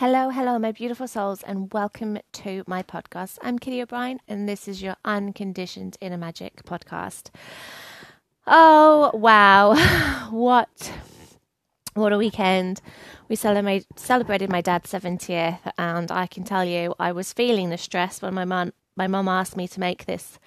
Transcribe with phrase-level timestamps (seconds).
[0.00, 3.36] Hello, hello, my beautiful souls, and welcome to my podcast.
[3.42, 7.28] I'm Kitty O'Brien, and this is your Unconditioned Inner Magic podcast.
[8.46, 9.74] Oh, wow.
[10.30, 10.90] What
[11.92, 12.80] what a weekend.
[13.28, 17.76] We celebrate, celebrated my dad's 70th, and I can tell you, I was feeling the
[17.76, 20.38] stress when my mum my mum asked me to make this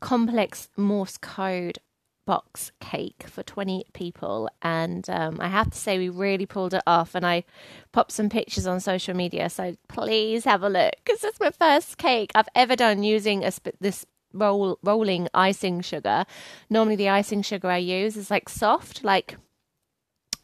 [0.00, 1.78] complex Morse code
[2.24, 6.82] box cake for 20 people and um, i have to say we really pulled it
[6.86, 7.42] off and i
[7.90, 11.98] popped some pictures on social media so please have a look because it's my first
[11.98, 16.24] cake i've ever done using a sp- this roll rolling icing sugar.
[16.70, 19.36] Normally the icing sugar i use is like soft like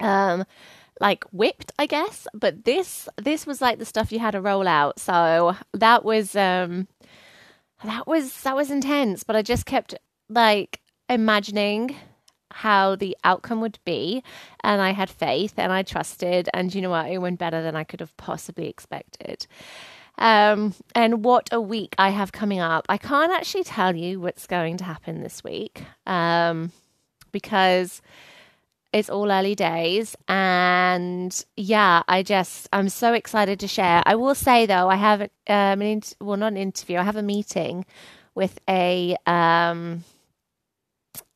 [0.00, 0.44] um
[1.00, 4.66] like whipped i guess but this this was like the stuff you had to roll
[4.66, 6.88] out so that was um
[7.84, 9.94] that was that was intense but i just kept
[10.28, 11.96] like imagining
[12.50, 14.22] how the outcome would be
[14.64, 17.10] and i had faith and i trusted and you know what?
[17.10, 19.46] It went better than i could have possibly expected.
[20.16, 22.86] Um, and what a week i have coming up.
[22.88, 26.72] I can't actually tell you what's going to happen this week um,
[27.30, 28.02] because
[28.92, 34.02] it's all early days and yeah i just i'm so excited to share.
[34.06, 37.22] I will say though i have um, an well not an interview i have a
[37.22, 37.84] meeting
[38.34, 40.04] with a um,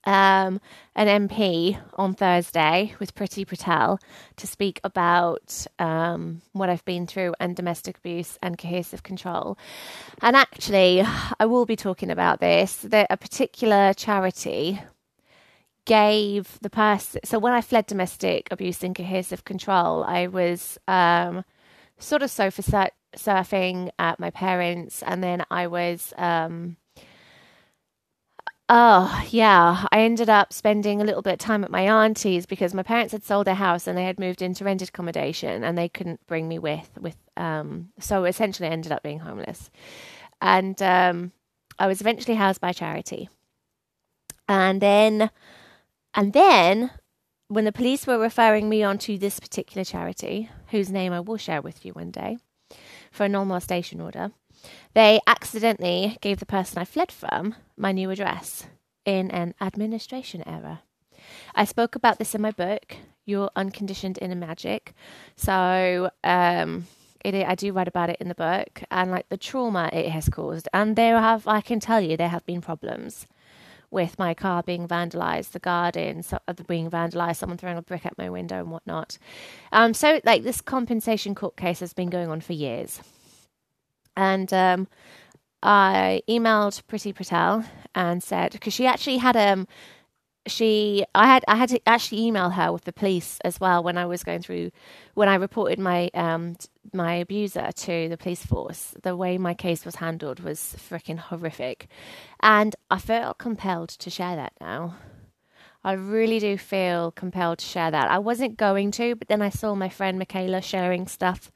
[0.05, 0.61] um,
[0.95, 3.99] an MP on Thursday with Priti Patel
[4.37, 9.59] to speak about um, what I've been through and domestic abuse and coercive control.
[10.21, 11.03] And actually,
[11.39, 12.77] I will be talking about this.
[12.77, 14.81] That a particular charity
[15.85, 17.21] gave the person.
[17.25, 21.45] So when I fled domestic abuse and coercive control, I was um,
[21.99, 26.13] sort of sofa sur- surfing at my parents, and then I was.
[26.17, 26.77] Um,
[28.69, 29.87] Oh, yeah.
[29.93, 33.13] I ended up spending a little bit of time at my auntie's because my parents
[33.13, 36.49] had sold their house and they had moved into rented accommodation and they couldn't bring
[36.49, 39.71] me with with um so essentially I ended up being homeless.
[40.41, 41.33] And um
[41.79, 43.29] I was eventually housed by charity.
[44.49, 45.31] And then
[46.15, 46.91] and then
[47.49, 51.37] when the police were referring me on to this particular charity, whose name I will
[51.37, 52.39] share with you one day,
[53.11, 54.31] for a non molestation order,
[54.95, 58.67] they accidentally gave the person I fled from my new address
[59.05, 60.81] in an administration error.
[61.55, 64.95] I spoke about this in my book, Your Unconditioned Inner Magic.
[65.37, 66.87] So, um,
[67.25, 70.29] it, I do write about it in the book and like the trauma it has
[70.29, 70.69] caused.
[70.73, 73.27] And there have, I can tell you, there have been problems
[73.91, 78.07] with my car being vandalized, the garden so, uh, being vandalized, someone throwing a brick
[78.07, 79.19] at my window and whatnot.
[79.71, 83.01] Um, so, like, this compensation court case has been going on for years.
[84.17, 84.89] And um,
[85.63, 87.65] I emailed Priti Patel
[87.95, 89.69] and said because she actually had um
[90.47, 93.97] she I had I had to actually email her with the police as well when
[93.97, 94.73] I was going through
[95.15, 96.57] when I reported my um
[96.93, 98.95] my abuser to the police force.
[99.03, 101.89] The way my case was handled was freaking horrific,
[102.41, 104.97] and I felt compelled to share that now.
[105.85, 108.11] I really do feel compelled to share that.
[108.11, 111.51] I wasn't going to, but then I saw my friend Michaela sharing stuff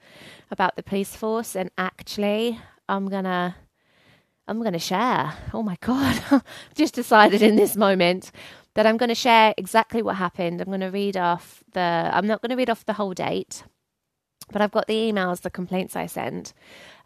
[0.51, 3.57] about the police force, and actually, I'm gonna
[4.49, 5.35] I'm going to share.
[5.53, 6.43] Oh my God.
[6.75, 8.31] Just decided in this moment
[8.75, 10.61] that I'm going to share exactly what happened.
[10.61, 11.81] I'm going to read off the,
[12.13, 13.65] I'm not going to read off the whole date,
[14.53, 16.53] but I've got the emails, the complaints I sent,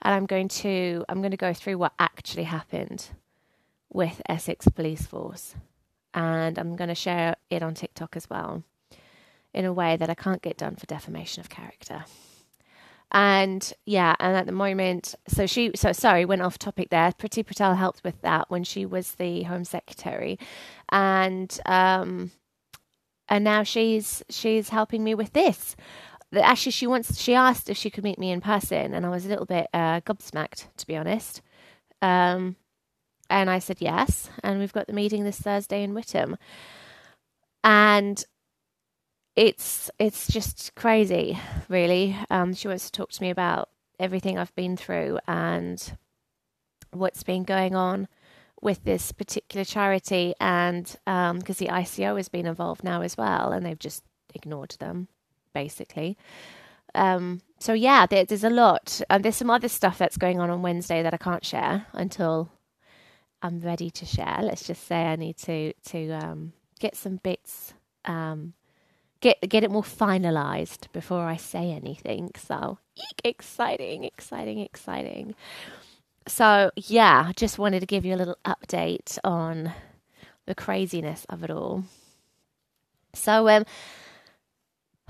[0.03, 3.09] and I'm going to, I'm going to go through what actually happened
[3.89, 5.55] with Essex Police Force.
[6.15, 8.65] And I'm going to share it on TikTok as well
[9.53, 12.05] in a way that I can't get done for defamation of character.
[13.13, 17.11] And yeah, and at the moment, so she, so sorry, went off topic there.
[17.13, 20.39] Priti Patel helped with that when she was the Home Secretary,
[20.91, 22.31] and um,
[23.29, 25.75] and now she's she's helping me with this.
[26.33, 29.27] Actually, she wants she asked if she could meet me in person, and I was
[29.27, 31.43] a little bit uh, gobsmacked to be honest.
[32.01, 32.55] Um,
[33.31, 36.37] and I said yes, and we've got the meeting this Thursday in Witham,
[37.65, 38.23] and
[39.37, 42.19] it's it's just crazy, really.
[42.29, 45.97] Um, she wants to talk to me about everything I've been through and
[46.93, 48.09] what's been going on
[48.61, 53.53] with this particular charity, and because um, the ICO has been involved now as well,
[53.53, 54.03] and they've just
[54.35, 55.09] ignored them,
[55.55, 56.19] basically.
[56.95, 60.51] Um, so yeah, there, there's a lot, and there's some other stuff that's going on
[60.51, 62.51] on Wednesday that I can't share until
[63.43, 64.39] I'm ready to share.
[64.43, 68.55] Let's just say I need to to um, get some bits um,
[69.21, 72.31] get get it more finalized before I say anything.
[72.37, 75.35] So eek, exciting, exciting, exciting.
[76.27, 79.73] So yeah, just wanted to give you a little update on
[80.47, 81.85] the craziness of it all.
[83.15, 83.65] So um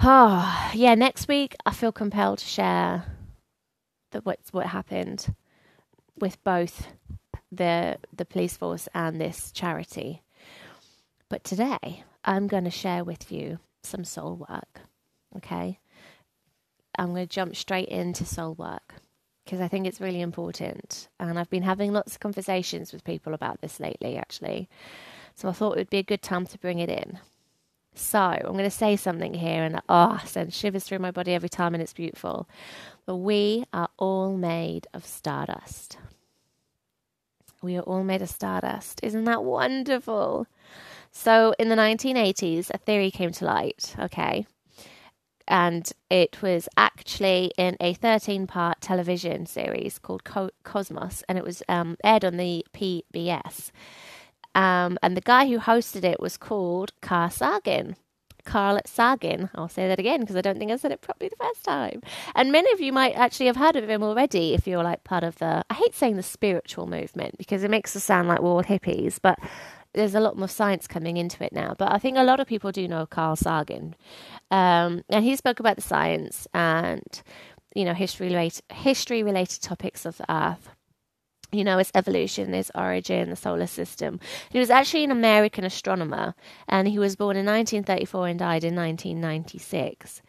[0.03, 3.05] oh yeah, next week I feel compelled to share
[4.11, 5.35] the, what's what happened
[6.19, 6.88] with both
[7.52, 10.23] the the police force and this charity.
[11.29, 14.81] But today, I'm going to share with you some soul work.
[15.37, 15.79] Okay,
[16.99, 18.94] I'm going to jump straight into soul work
[19.44, 23.35] because I think it's really important, and I've been having lots of conversations with people
[23.35, 24.69] about this lately, actually.
[25.35, 27.19] So I thought it would be a good time to bring it in.
[27.94, 31.35] So I'm going to say something here, and ah, oh, sends shivers through my body
[31.35, 32.49] every time, and it's beautiful.
[33.06, 35.99] But we are all made of stardust.
[37.62, 39.00] We are all made of stardust.
[39.02, 40.46] Isn't that wonderful?
[41.12, 43.94] So in the 1980s, a theory came to light.
[43.98, 44.46] Okay.
[45.46, 51.44] And it was actually in a 13 part television series called Co- Cosmos, and it
[51.44, 53.72] was um, aired on the PBS.
[54.54, 57.96] Um, and the guy who hosted it was called Carl Sagan.
[58.44, 59.50] Carl Sagan.
[59.54, 62.02] I'll say that again because I don't think I said it properly the first time.
[62.34, 65.25] And many of you might actually have heard of him already if you're like part
[65.25, 68.50] of the, I hate saying the spiritual movement because it makes us sound like we're
[68.50, 69.38] all hippies, but
[69.92, 71.75] there's a lot more science coming into it now.
[71.78, 73.96] But I think a lot of people do know Carl Sagan.
[74.50, 77.22] Um, and he spoke about the science and,
[77.75, 80.70] you know, history related, history related topics of the earth
[81.52, 84.20] you know, its evolution, its origin, the solar system.
[84.50, 86.35] He was actually an American astronomer,
[86.69, 90.23] and he was born in 1934 and died in 1996.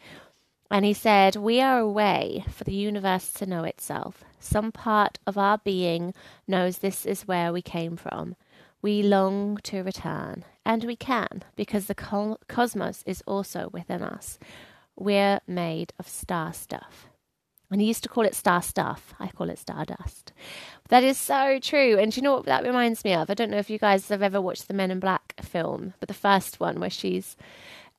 [0.71, 4.23] And he said, We are a way for the universe to know itself.
[4.39, 6.13] Some part of our being
[6.47, 8.35] knows this is where we came from.
[8.81, 14.39] We long to return, and we can, because the cosmos is also within us.
[14.95, 17.10] We're made of star stuff.
[17.71, 19.13] And he used to call it star stuff.
[19.19, 20.33] I call it stardust.
[20.89, 21.97] That is so true.
[21.97, 23.29] And do you know what that reminds me of?
[23.29, 26.09] I don't know if you guys have ever watched the Men in Black film, but
[26.09, 27.37] the first one where she's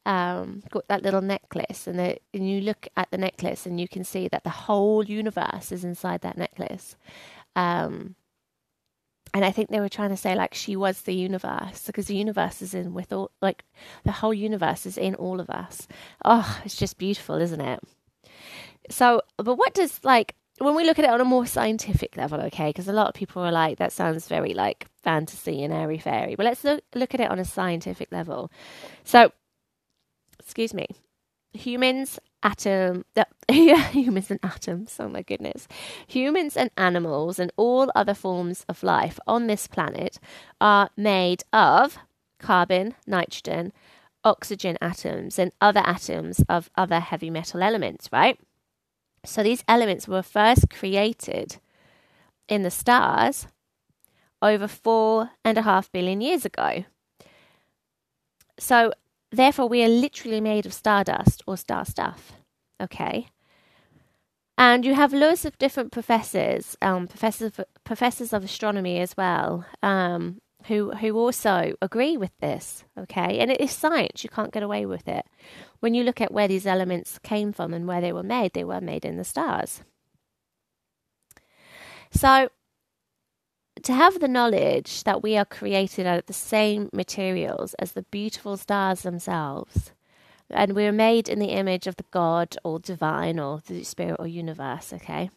[0.04, 3.88] um, got that little necklace, and, the, and you look at the necklace and you
[3.88, 6.96] can see that the whole universe is inside that necklace.
[7.56, 8.16] Um,
[9.34, 12.16] and I think they were trying to say like she was the universe because the
[12.16, 13.64] universe is in with all like
[14.04, 15.88] the whole universe is in all of us.
[16.24, 17.80] Oh, it's just beautiful, isn't it?
[18.90, 22.40] So, but what does like when we look at it on a more scientific level,
[22.42, 22.68] okay?
[22.68, 26.34] Because a lot of people are like, that sounds very like fantasy and airy fairy.
[26.34, 28.50] But let's look look at it on a scientific level.
[29.04, 29.32] So,
[30.38, 30.86] excuse me,
[31.52, 33.04] humans, atom,
[33.50, 34.96] yeah, humans and atoms.
[34.98, 35.68] Oh my goodness,
[36.06, 40.18] humans and animals and all other forms of life on this planet
[40.60, 41.98] are made of
[42.38, 43.72] carbon, nitrogen,
[44.24, 48.38] oxygen atoms, and other atoms of other heavy metal elements, right?
[49.24, 51.58] So these elements were first created
[52.48, 53.46] in the stars
[54.40, 56.84] over four and a half billion years ago.
[58.58, 58.92] So
[59.30, 62.32] therefore, we are literally made of stardust or star stuff.
[62.80, 63.28] Okay.
[64.58, 67.52] And you have loads of different professors, um, professors,
[67.84, 72.84] professors of astronomy as well, um, who who also agree with this.
[72.98, 75.26] Okay, and it is science; you can't get away with it.
[75.80, 78.64] When you look at where these elements came from and where they were made, they
[78.64, 79.82] were made in the stars.
[82.10, 82.50] So,
[83.82, 88.02] to have the knowledge that we are created out of the same materials as the
[88.04, 89.92] beautiful stars themselves,
[90.52, 94.26] and we're made in the image of the God or divine or the spirit or
[94.26, 95.30] universe, okay?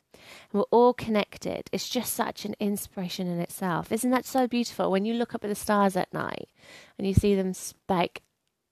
[0.52, 1.70] we're all connected.
[1.72, 3.92] It's just such an inspiration in itself.
[3.92, 4.92] Isn't that so beautiful?
[4.92, 6.50] When you look up at the stars at night
[6.98, 7.54] and you see them
[7.90, 8.22] like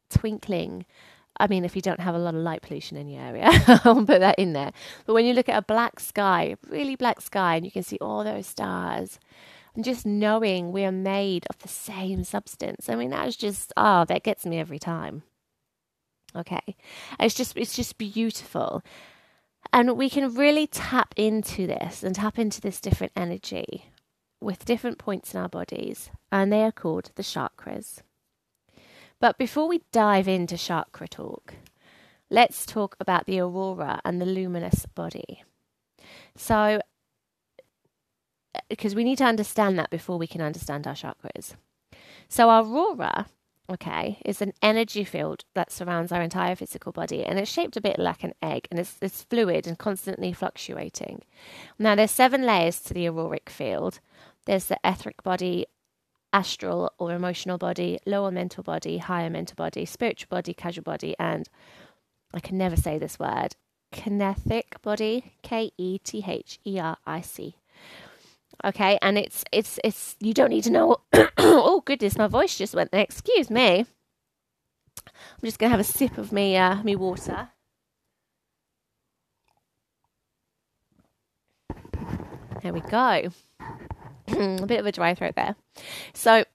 [0.09, 0.85] twinkling.
[1.39, 3.49] I mean, if you don't have a lot of light pollution in your area,
[3.83, 4.71] I'll put that in there.
[5.05, 7.97] But when you look at a black sky, really black sky, and you can see
[7.99, 9.19] all those stars,
[9.73, 14.05] and just knowing we are made of the same substance, I mean, that's just, oh,
[14.05, 15.23] that gets me every time.
[16.35, 16.75] Okay.
[17.19, 18.83] It's just, it's just beautiful.
[19.71, 23.85] And we can really tap into this and tap into this different energy
[24.43, 28.01] with different points in our bodies, and they are called the chakras.
[29.19, 31.55] But before we dive into chakra talk,
[32.29, 35.43] let's talk about the aurora and the luminous body.
[36.35, 36.81] So,
[38.55, 41.53] uh, because we need to understand that before we can understand our chakras.
[42.27, 43.27] So, our aurora
[43.73, 47.81] okay, is an energy field that surrounds our entire physical body, and it's shaped a
[47.81, 51.21] bit like an egg, and it's, it's fluid and constantly fluctuating.
[51.79, 53.99] Now, there's seven layers to the auroric field.
[54.45, 55.65] There's the etheric body,
[56.31, 61.49] astral or emotional body, lower mental body, higher mental body, spiritual body, causal body, and
[62.33, 63.55] I can never say this word,
[63.93, 67.55] ketheric body, K E T H E R I C
[68.63, 70.97] okay and it's it's it's you don't need to know
[71.37, 73.85] oh goodness my voice just went there excuse me
[75.05, 77.49] i'm just gonna have a sip of me uh me water
[82.63, 83.29] There we go.
[84.27, 85.55] a bit of a dry throat there.
[86.13, 86.45] So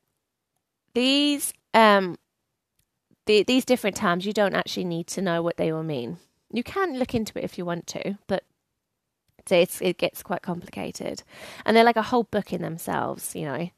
[0.94, 2.16] these um
[3.26, 6.16] the, these different terms you don't actually need to know what they all mean.
[6.50, 8.42] You can look into it if you want to, but
[9.56, 11.22] it's, it gets quite complicated.
[11.64, 13.70] And they're like a whole book in themselves, you know.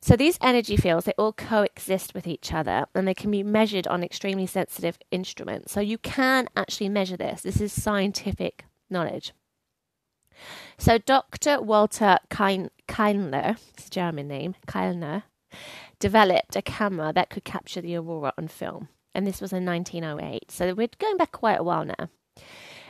[0.00, 3.86] So these energy fields, they all coexist with each other and they can be measured
[3.86, 5.72] on extremely sensitive instruments.
[5.72, 7.42] So you can actually measure this.
[7.42, 9.32] This is scientific knowledge.
[10.78, 11.60] So Dr.
[11.60, 15.24] Walter Keinler, it's a German name, Keinler,
[15.98, 18.88] developed a camera that could capture the aurora on film.
[19.14, 20.50] And this was in 1908.
[20.50, 22.10] So we're going back quite a while now.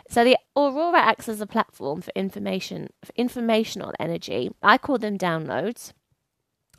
[0.08, 4.50] So the aurora acts as a platform for information, for informational energy.
[4.62, 5.92] I call them downloads.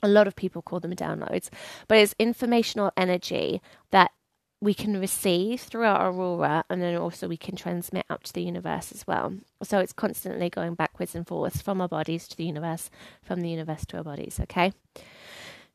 [0.04, 1.50] A lot of people call them downloads,
[1.88, 4.12] but it's informational energy that
[4.60, 8.42] we can receive through our aurora and then also we can transmit out to the
[8.42, 9.34] universe as well.
[9.64, 12.90] So it's constantly going backwards and forwards from our bodies to the universe,
[13.22, 14.74] from the universe to our bodies, okay?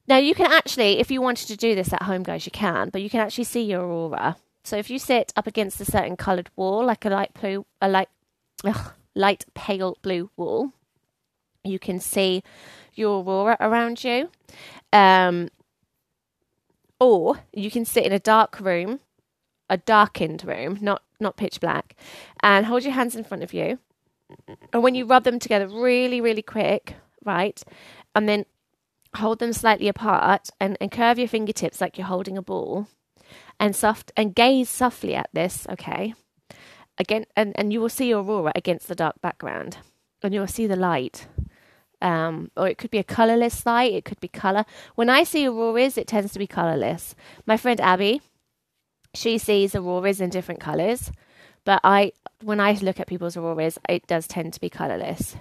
[0.09, 2.91] Now you can actually, if you wanted to do this at home, guys, you can,
[2.91, 4.37] but you can actually see your aurora.
[4.65, 7.89] So if you sit up against a certain coloured wall, like a light blue, a
[7.89, 8.09] light,
[8.65, 10.73] ugh, light pale blue wall,
[11.65, 12.43] you can see
[12.95, 14.31] your aurora around you.
[14.93, 15.49] Um,
[17.01, 19.01] or you can sit in a dark room,
[19.69, 21.97] a darkened room, not not pitch black,
[22.43, 23.79] and hold your hands in front of you.
[24.73, 27.63] And when you rub them together really, really quick, right,
[28.15, 28.45] and then
[29.17, 32.87] hold them slightly apart and, and curve your fingertips like you're holding a ball
[33.59, 36.15] and soft and gaze softly at this, okay?
[36.99, 39.79] Again and, and you will see aurora against the dark background.
[40.23, 41.27] And you'll see the light.
[42.01, 44.65] Um, or it could be a colorless light, it could be color.
[44.95, 47.15] When I see auroras, it tends to be colorless.
[47.47, 48.21] My friend Abby,
[49.15, 51.13] she sees auroras in different colors,
[51.65, 52.13] but I
[52.43, 55.37] when I look at people's auroras, it does tend to be colorless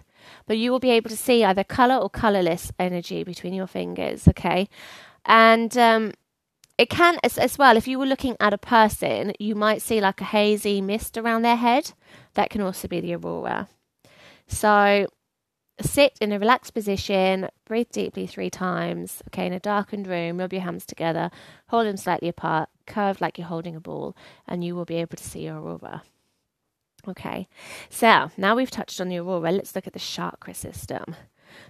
[0.46, 4.28] but you will be able to see either color or colorless energy between your fingers.
[4.28, 4.70] Okay,
[5.26, 6.12] and um,
[6.78, 7.78] it can as, as well.
[7.78, 11.42] If you were looking at a person, you might see like a hazy mist around
[11.42, 11.94] their head.
[12.34, 13.68] That can also be the aurora.
[14.48, 15.08] So
[15.80, 20.54] sit in a relaxed position, breathe deeply three times, okay, in a darkened room, rub
[20.54, 21.32] your hands together,
[21.68, 24.16] hold them slightly apart, curved like you're holding a ball,
[24.48, 26.04] and you will be able to see your aurora.
[27.08, 27.48] Okay,
[27.90, 31.16] so now we've touched on the aurora, let's look at the chakra system.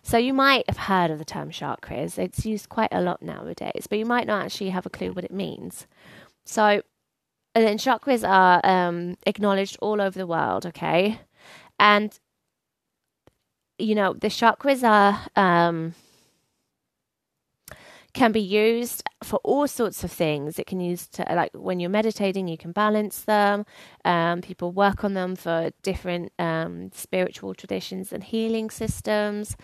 [0.03, 2.17] So you might have heard of the term chakras.
[2.17, 5.23] It's used quite a lot nowadays, but you might not actually have a clue what
[5.23, 5.87] it means.
[6.45, 6.81] So,
[7.53, 10.65] and then chakras are um, acknowledged all over the world.
[10.65, 11.19] Okay,
[11.79, 12.17] and
[13.77, 15.93] you know the chakras are um,
[18.13, 20.59] can be used for all sorts of things.
[20.59, 23.65] It can use to like when you're meditating, you can balance them.
[24.05, 29.55] Um, people work on them for different um, spiritual traditions and healing systems.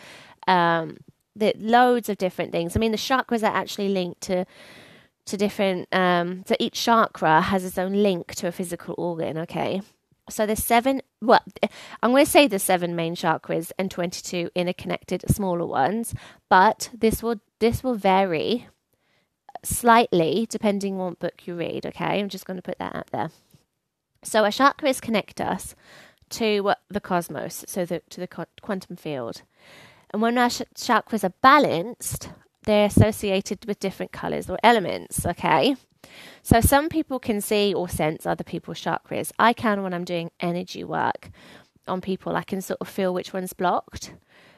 [0.47, 0.97] Um,
[1.57, 2.75] loads of different things.
[2.75, 4.45] I mean, the chakras are actually linked to
[5.25, 5.93] to different.
[5.93, 9.37] Um, so each chakra has its own link to a physical organ.
[9.39, 9.81] Okay,
[10.29, 11.43] so there's seven, well,
[12.03, 16.13] I'm going to say the seven main chakras and 22 interconnected smaller ones,
[16.49, 18.67] but this will this will vary
[19.63, 21.85] slightly depending on what book you read.
[21.85, 23.29] Okay, I'm just going to put that out there.
[24.23, 25.75] So our chakras connect us
[26.31, 29.43] to the cosmos, so the, to the quantum field,
[30.11, 32.29] and when our sh- chakras are balanced,
[32.63, 35.25] they're associated with different colors or elements.
[35.25, 35.75] Okay.
[36.43, 39.31] So some people can see or sense other people's chakras.
[39.37, 41.29] I can when I'm doing energy work
[41.87, 42.35] on people.
[42.35, 44.13] I can sort of feel which one's blocked.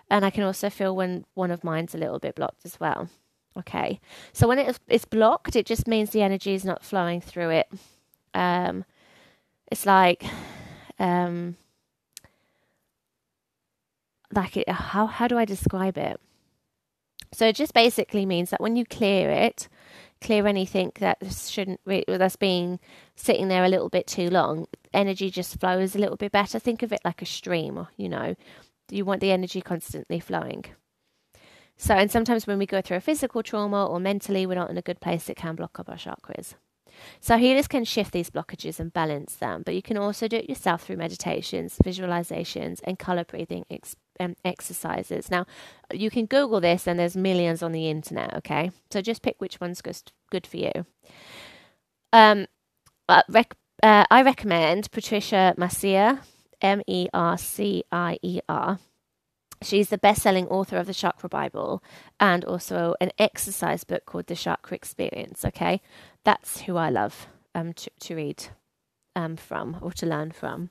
[0.09, 3.09] And I can also feel when one of mine's a little bit blocked as well.
[3.57, 3.99] Okay.
[4.33, 7.67] So when it's blocked, it just means the energy is not flowing through it.
[8.33, 8.85] Um,
[9.71, 10.23] it's like,
[10.97, 11.57] um,
[14.33, 16.19] like it, how, how do I describe it?
[17.31, 19.67] So it just basically means that when you clear it,
[20.21, 22.79] clear anything that shouldn't that's being
[23.15, 24.67] sitting there a little bit too long.
[24.93, 26.59] Energy just flows a little bit better.
[26.59, 28.35] Think of it like a stream you know.
[28.91, 30.65] You want the energy constantly flowing.
[31.77, 34.77] So and sometimes when we go through a physical trauma or mentally we're not in
[34.77, 36.55] a good place it can block up our chakras.
[37.21, 40.49] So healers can shift these blockages and balance them but you can also do it
[40.49, 43.65] yourself through meditations visualizations and color breathing
[44.19, 45.31] um, exercises.
[45.31, 45.45] Now,
[45.93, 48.33] you can Google this, and there's millions on the internet.
[48.35, 50.85] Okay, so just pick which one's good for you.
[52.11, 52.47] Um,
[53.07, 56.19] uh, rec- uh, I recommend Patricia Mercier,
[56.61, 58.79] M E R C I E R.
[59.61, 61.83] She's the best-selling author of the Chakra Bible
[62.17, 65.43] and also an exercise book called The Chakra Experience.
[65.43, 65.81] Okay,
[66.23, 68.45] that's who I love um, to, to read
[69.15, 70.69] um, from or to learn from.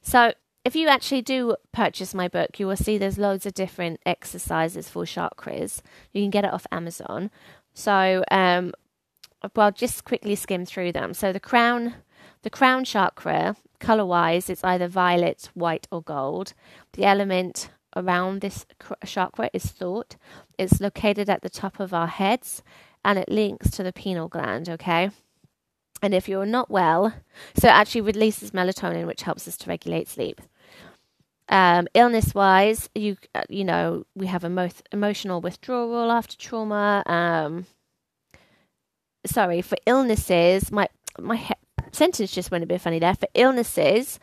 [0.00, 0.32] So
[0.64, 4.88] if you actually do purchase my book, you will see there's loads of different exercises
[4.88, 5.82] for chakras.
[6.12, 7.30] You can get it off Amazon.
[7.74, 8.72] So, um,
[9.54, 11.12] well, just quickly skim through them.
[11.12, 11.94] So the crown,
[12.42, 16.54] the crown chakra, color-wise, it's either violet, white, or gold.
[16.94, 18.64] The element around this
[19.04, 20.16] chakra is thought.
[20.56, 22.62] It's located at the top of our heads,
[23.04, 24.70] and it links to the pineal gland.
[24.70, 25.10] Okay.
[26.00, 27.14] And if you're not well,
[27.56, 30.40] so it actually releases melatonin, which helps us to regulate sleep.
[31.48, 37.02] Um, illness wise, you uh, you know we have a emo- emotional withdrawal after trauma.
[37.06, 37.66] Um,
[39.26, 40.72] sorry for illnesses.
[40.72, 41.54] My my he-
[41.92, 43.14] sentence just went a bit funny there.
[43.14, 44.18] For illnesses,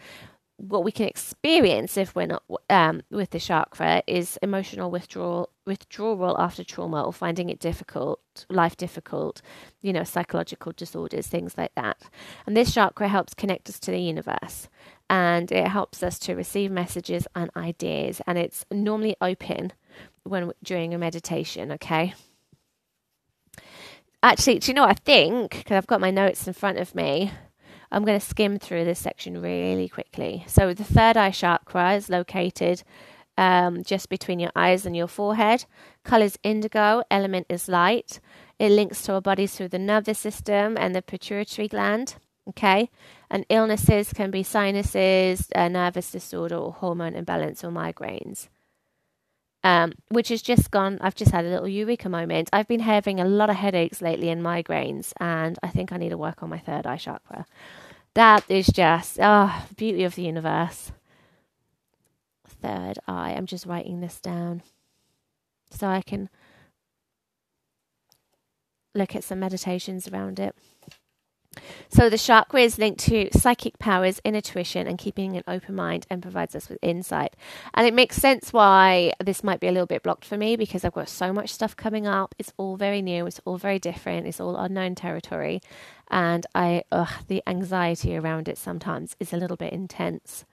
[0.61, 6.39] what we can experience if we're not um, with the chakra is emotional withdrawal withdrawal
[6.39, 9.41] after trauma or finding it difficult life difficult
[9.81, 11.97] you know psychological disorders things like that
[12.45, 14.67] and this chakra helps connect us to the universe
[15.11, 18.21] and it helps us to receive messages and ideas.
[18.25, 19.73] And it's normally open
[20.23, 22.13] when during a meditation okay?
[24.23, 25.57] Actually do you know what i think?
[25.57, 27.31] Because i've got my notes in front of me.
[27.91, 30.45] I'm going to skim through this section really quickly.
[30.47, 32.83] So the third eye chakra is located
[33.37, 35.65] um, just between your eyes and your forehead.
[36.05, 38.21] Color is indigo element is light.
[38.59, 42.15] It links to our bodies through the nervous system and the pituitary gland
[42.49, 42.89] Okay,
[43.31, 48.49] and illnesses can be sinuses, a nervous disorder, or hormone imbalance, or migraines.
[49.63, 50.97] Um, which has just gone.
[51.01, 52.49] I've just had a little eureka moment.
[52.51, 56.09] I've been having a lot of headaches lately and migraines, and I think I need
[56.09, 57.45] to work on my third eye chakra.
[58.15, 60.91] That is just oh, beauty of the universe.
[62.61, 63.31] Third eye.
[63.31, 64.61] I'm just writing this down
[65.71, 66.29] so I can
[68.93, 70.53] look at some meditations around it.
[71.89, 76.21] So the chakra is linked to psychic powers, intuition, and keeping an open mind, and
[76.21, 77.35] provides us with insight.
[77.73, 80.85] And it makes sense why this might be a little bit blocked for me because
[80.85, 82.33] I've got so much stuff coming up.
[82.39, 83.25] It's all very new.
[83.25, 84.27] It's all very different.
[84.27, 85.61] It's all unknown territory,
[86.09, 90.45] and I, ugh, the anxiety around it sometimes is a little bit intense.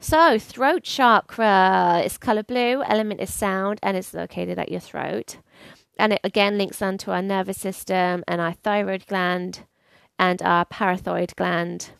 [0.00, 5.38] So, throat chakra is color blue, element is sound, and it's located at your throat.
[5.98, 9.66] And it again links onto our nervous system and our thyroid gland
[10.18, 11.90] and our parathyroid gland.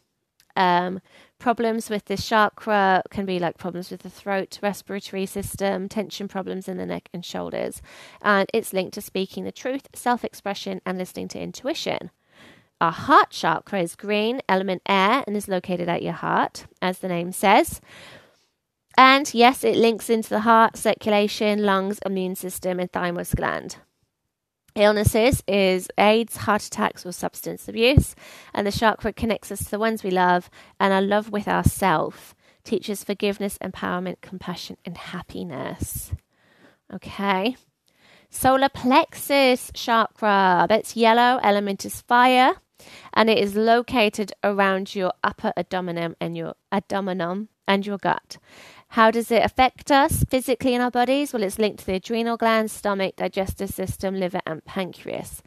[0.57, 1.01] Um,
[1.39, 6.69] problems with this chakra can be like problems with the throat, respiratory system, tension problems
[6.69, 7.81] in the neck and shoulders.
[8.21, 12.11] And it's linked to speaking the truth, self expression, and listening to intuition.
[12.81, 17.09] Our heart chakra is green, element air, and is located at your heart, as the
[17.09, 17.81] name says.
[18.97, 23.77] And yes, it links into the heart, circulation, lungs, immune system, and thymus gland
[24.79, 28.15] illnesses is AIDS, heart attacks, or substance abuse.
[28.55, 32.35] And the chakra connects us to the ones we love and our love with ourself,
[32.65, 36.13] teaches forgiveness, empowerment, compassion, and happiness.
[36.93, 37.57] Okay.
[38.31, 42.57] Solar plexus chakra, that's yellow, element is fire,
[43.15, 48.37] and it is located around your upper abdomen and your abdomen and your gut.
[48.93, 51.33] How does it affect us physically in our bodies?
[51.33, 55.43] Well, it's linked to the adrenal glands, stomach, digestive system, liver, and pancreas.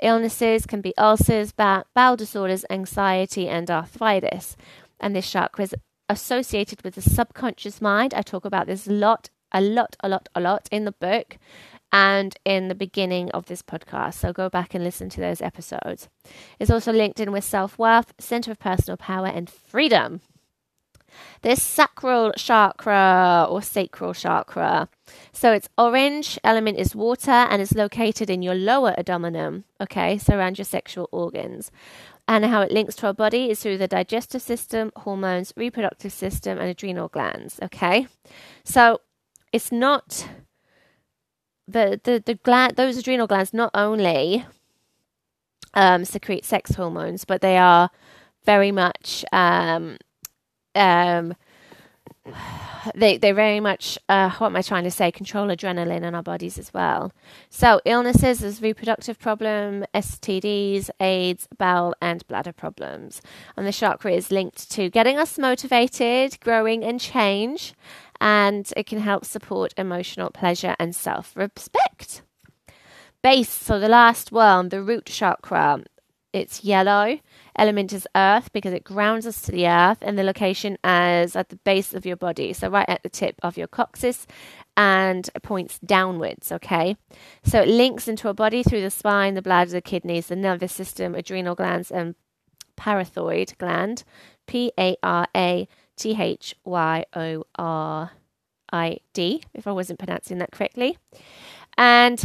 [0.00, 4.56] Illnesses can be ulcers, bowel disorders, anxiety, and arthritis.
[4.98, 5.74] And this chakra is
[6.08, 8.14] associated with the subconscious mind.
[8.14, 11.38] I talk about this a lot, a lot, a lot, a lot in the book
[11.92, 14.14] and in the beginning of this podcast.
[14.14, 16.08] So go back and listen to those episodes.
[16.58, 20.20] It's also linked in with self worth, center of personal power, and freedom.
[21.42, 24.88] This sacral chakra or sacral chakra.
[25.32, 30.36] So its orange element is water and is located in your lower abdomen, okay, so
[30.36, 31.70] around your sexual organs.
[32.28, 36.58] And how it links to our body is through the digestive system, hormones, reproductive system,
[36.58, 38.06] and adrenal glands, okay?
[38.64, 39.00] So
[39.52, 40.28] it's not
[41.68, 44.44] the the the gland those adrenal glands not only
[45.74, 47.90] um, secrete sex hormones, but they are
[48.44, 49.96] very much um,
[50.74, 51.34] um,
[52.94, 55.10] they they very much uh, what am I trying to say?
[55.10, 57.12] Control adrenaline in our bodies as well.
[57.50, 63.22] So illnesses as reproductive problem, STDs, AIDS, bowel and bladder problems,
[63.56, 67.74] and the chakra is linked to getting us motivated, growing and change,
[68.20, 72.22] and it can help support emotional pleasure and self respect.
[73.22, 75.84] Base, so the last one, the root chakra,
[76.32, 77.18] it's yellow
[77.56, 81.48] element is earth because it grounds us to the earth, and the location is at
[81.50, 84.26] the base of your body, so right at the tip of your coccyx
[84.76, 86.50] and points downwards.
[86.52, 86.96] Okay,
[87.44, 90.72] so it links into our body through the spine, the bladder, the kidneys, the nervous
[90.72, 92.14] system, adrenal glands, and
[92.76, 94.04] parathyroid gland.
[94.46, 98.10] P A R A T H Y O R
[98.72, 100.98] I D, if I wasn't pronouncing that correctly.
[101.76, 102.22] And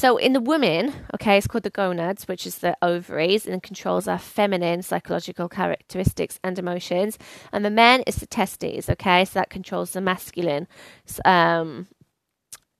[0.00, 4.08] so in the women, okay, it's called the gonads, which is the ovaries and controls
[4.08, 7.18] our feminine psychological characteristics and emotions.
[7.52, 10.66] And the men is the testes, okay, so that controls the masculine
[11.26, 11.86] um,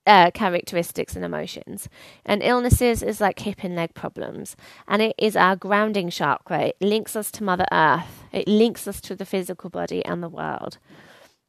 [0.07, 1.87] uh, characteristics and emotions.
[2.25, 4.55] And illnesses is like hip and leg problems.
[4.87, 6.69] And it is our grounding chakra.
[6.69, 10.27] It links us to Mother Earth, it links us to the physical body and the
[10.27, 10.79] world.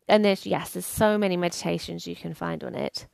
[0.06, 3.06] And there's, yes, there's so many meditations you can find on it.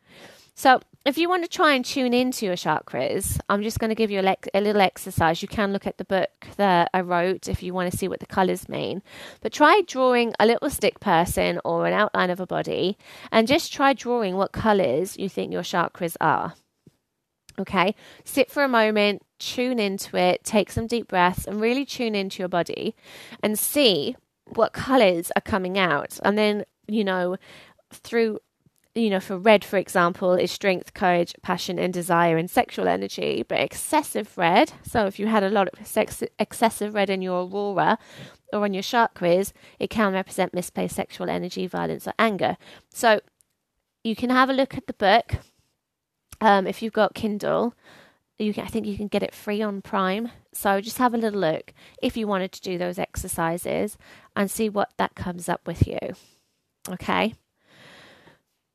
[0.58, 3.94] So, if you want to try and tune into your chakras, I'm just going to
[3.94, 5.40] give you a, le- a, little exercise.
[5.40, 8.18] You can look at the book that I wrote if you want to see what
[8.18, 9.00] the colors mean.
[9.40, 12.98] But try drawing a little stick person or an outline of a body
[13.30, 16.54] and just try drawing what colors you think your chakras are.
[17.56, 17.94] Okay,
[18.24, 22.40] sit for a moment, tune into it, take some deep breaths, and really tune into
[22.40, 22.96] your body
[23.44, 24.16] and see
[24.56, 26.18] what colors are coming out.
[26.24, 27.36] And then, you know,
[27.92, 28.40] through
[28.98, 33.44] you know, for red, for example, is strength, courage, passion, and desire and sexual energy.
[33.46, 37.42] But excessive red, so if you had a lot of sex, excessive red in your
[37.42, 37.98] aurora
[38.52, 42.56] or on your chakras, it can represent misplaced sexual energy, violence, or anger.
[42.90, 43.20] So
[44.04, 45.36] you can have a look at the book.
[46.40, 47.74] Um, if you've got Kindle,
[48.38, 50.30] can, I think you can get it free on Prime.
[50.52, 53.98] So just have a little look if you wanted to do those exercises
[54.34, 55.98] and see what that comes up with you.
[56.88, 57.34] Okay.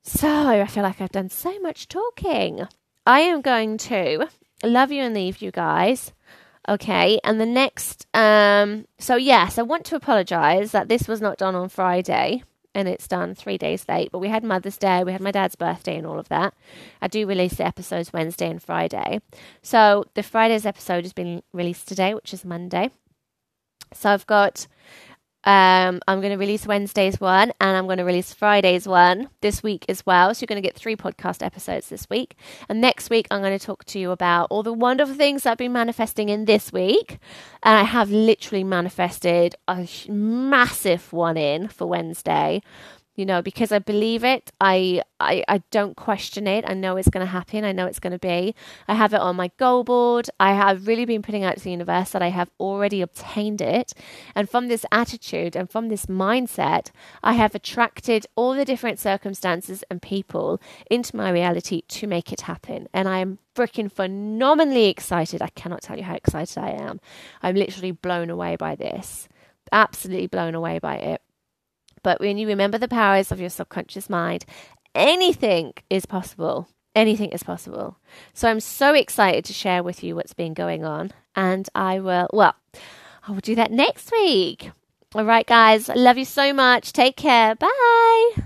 [0.04, 2.68] So I feel like I've done so much talking.
[3.06, 4.28] I am going to
[4.62, 6.12] love you and leave you guys.
[6.68, 11.38] Okay, and the next, um, so yes, I want to apologize that this was not
[11.38, 12.42] done on Friday
[12.74, 15.56] and it's done three days late, but we had Mother's Day, we had my dad's
[15.56, 16.54] birthday, and all of that.
[17.00, 19.20] I do release the episodes Wednesday and Friday.
[19.62, 22.90] So the Friday's episode has been released today, which is Monday.
[23.92, 24.66] So I've got
[25.44, 29.62] um, I'm going to release Wednesday's one and I'm going to release Friday's one this
[29.62, 30.34] week as well.
[30.34, 32.36] So you're going to get three podcast episodes this week.
[32.68, 35.58] And next week, I'm going to talk to you about all the wonderful things I've
[35.58, 37.18] been manifesting in this week.
[37.62, 42.62] And I have literally manifested a massive one in for Wednesday
[43.14, 46.64] you know because i believe it I, I i don't question it.
[46.66, 47.64] I know it's going to happen.
[47.64, 48.54] I know it's going to be.
[48.88, 50.28] I have it on my goal board.
[50.38, 53.92] I have really been putting out to the universe that i have already obtained it.
[54.34, 56.90] And from this attitude and from this mindset
[57.22, 62.42] i have attracted all the different circumstances and people into my reality to make it
[62.42, 62.88] happen.
[62.92, 65.40] And i am freaking phenomenally excited.
[65.40, 67.00] I cannot tell you how excited i am.
[67.42, 69.28] I'm literally blown away by this.
[69.72, 71.22] Absolutely blown away by it
[72.04, 74.44] but when you remember the powers of your subconscious mind,
[74.94, 76.68] anything is possible.
[76.94, 77.98] Anything is possible.
[78.34, 81.10] So I'm so excited to share with you what's been going on.
[81.34, 82.54] And I will, well,
[83.26, 84.70] I will do that next week.
[85.16, 85.88] All right, guys.
[85.88, 86.92] I love you so much.
[86.92, 87.56] Take care.
[87.56, 88.44] Bye.